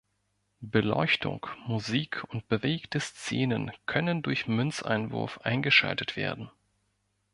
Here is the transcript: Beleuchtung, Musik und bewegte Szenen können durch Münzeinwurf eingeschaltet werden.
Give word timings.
Beleuchtung, 0.63 1.45
Musik 1.67 2.23
und 2.29 2.47
bewegte 2.47 2.99
Szenen 2.99 3.71
können 3.85 4.23
durch 4.23 4.47
Münzeinwurf 4.47 5.37
eingeschaltet 5.41 6.15
werden. 6.15 6.49